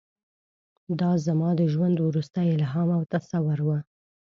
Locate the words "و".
3.63-3.69